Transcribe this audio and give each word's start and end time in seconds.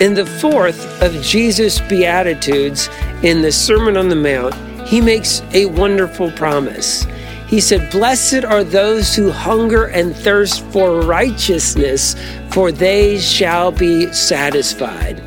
In 0.00 0.14
the 0.14 0.24
fourth 0.24 1.02
of 1.02 1.12
Jesus' 1.22 1.78
Beatitudes 1.78 2.88
in 3.22 3.42
the 3.42 3.52
Sermon 3.52 3.98
on 3.98 4.08
the 4.08 4.16
Mount, 4.16 4.54
he 4.88 4.98
makes 4.98 5.42
a 5.52 5.66
wonderful 5.66 6.30
promise. 6.32 7.04
He 7.46 7.60
said, 7.60 7.90
Blessed 7.90 8.42
are 8.42 8.64
those 8.64 9.14
who 9.14 9.30
hunger 9.30 9.84
and 9.88 10.16
thirst 10.16 10.64
for 10.68 11.02
righteousness, 11.02 12.16
for 12.48 12.72
they 12.72 13.18
shall 13.18 13.72
be 13.72 14.10
satisfied. 14.10 15.22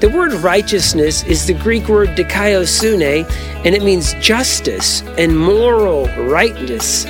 The 0.00 0.10
word 0.10 0.34
righteousness 0.34 1.24
is 1.24 1.46
the 1.46 1.54
Greek 1.54 1.88
word 1.88 2.10
dikaiosune, 2.10 3.24
and 3.64 3.74
it 3.74 3.82
means 3.82 4.12
justice 4.20 5.00
and 5.16 5.38
moral 5.38 6.06
rightness. 6.26 7.06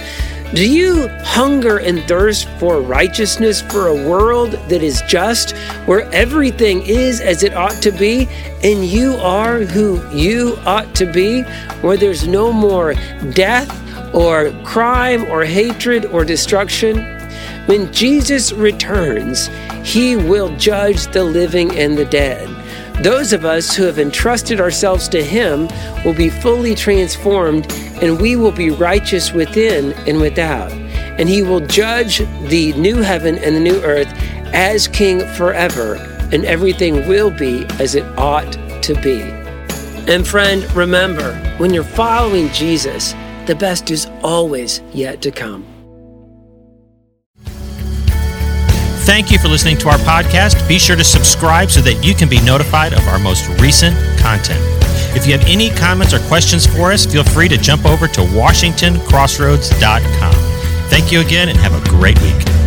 Do 0.55 0.67
you 0.67 1.09
hunger 1.25 1.77
and 1.77 2.03
thirst 2.09 2.49
for 2.59 2.81
righteousness 2.81 3.61
for 3.61 3.89
a 3.89 4.09
world 4.09 4.53
that 4.53 4.82
is 4.82 5.03
just, 5.07 5.55
where 5.85 6.11
everything 6.11 6.81
is 6.86 7.21
as 7.21 7.43
it 7.43 7.53
ought 7.53 7.82
to 7.82 7.91
be, 7.91 8.27
and 8.64 8.82
you 8.82 9.17
are 9.17 9.58
who 9.58 10.00
you 10.11 10.57
ought 10.64 10.95
to 10.95 11.05
be, 11.05 11.43
where 11.82 11.99
there's 11.99 12.27
no 12.27 12.50
more 12.50 12.95
death 13.35 13.71
or 14.14 14.50
crime 14.64 15.31
or 15.31 15.45
hatred 15.45 16.07
or 16.07 16.25
destruction? 16.25 17.05
When 17.67 17.93
Jesus 17.93 18.53
returns, 18.53 19.50
he 19.85 20.17
will 20.17 20.57
judge 20.57 21.08
the 21.08 21.25
living 21.25 21.77
and 21.77 21.99
the 21.99 22.07
dead. 22.07 22.49
Those 23.03 23.33
of 23.33 23.44
us 23.44 23.77
who 23.77 23.85
have 23.85 24.00
entrusted 24.00 24.61
ourselves 24.61 25.08
to 25.11 25.22
Him 25.22 25.69
will 26.05 26.14
be 26.14 26.30
fully 26.30 26.75
transformed, 26.75 27.71
and 28.02 28.20
we 28.20 28.36
will 28.36 28.52
be 28.52 28.70
righteous 28.70 29.32
within 29.32 29.93
and 30.08 30.20
without. 30.20 30.72
And 30.72 31.29
He 31.29 31.43
will 31.43 31.61
judge 31.61 32.19
the 32.48 32.72
new 32.74 32.98
heaven 32.98 33.38
and 33.38 33.56
the 33.56 33.61
new 33.61 33.80
earth 33.83 34.08
as 34.52 34.88
King 34.88 35.27
forever, 35.34 35.97
and 36.32 36.44
everything 36.44 37.08
will 37.08 37.30
be 37.30 37.64
as 37.80 37.94
it 37.94 38.05
ought 38.18 38.52
to 38.82 38.94
be. 39.02 39.22
And 40.10 40.27
friend, 40.27 40.64
remember, 40.74 41.34
when 41.58 41.74
you're 41.74 41.84
following 41.84 42.48
Jesus, 42.50 43.14
the 43.46 43.55
best 43.55 43.90
is 43.90 44.06
always 44.22 44.80
yet 44.92 45.20
to 45.22 45.30
come. 45.30 45.66
Thank 49.08 49.30
you 49.30 49.38
for 49.38 49.48
listening 49.48 49.78
to 49.78 49.88
our 49.88 49.96
podcast. 49.98 50.68
Be 50.68 50.78
sure 50.78 50.94
to 50.94 51.02
subscribe 51.02 51.70
so 51.70 51.80
that 51.80 52.05
you 52.05 52.14
can 52.14 52.28
be 52.28 52.42
notified 52.42 52.92
of 52.92 53.06
our 53.08 53.18
most 53.18 53.48
recent 53.58 53.96
content. 54.18 54.60
If 55.17 55.27
you 55.27 55.33
have 55.37 55.45
any 55.47 55.70
comments 55.70 56.14
or 56.14 56.20
questions 56.28 56.67
for 56.67 56.92
us, 56.92 57.06
feel 57.06 57.25
free 57.25 57.48
to 57.48 57.56
jump 57.56 57.87
over 57.87 58.06
to 58.09 58.20
WashingtonCrossroads.com. 58.20 60.34
Thank 60.89 61.11
you 61.12 61.20
again 61.20 61.48
and 61.48 61.59
have 61.59 61.75
a 61.75 61.81
great 61.89 62.20
week. 62.23 62.58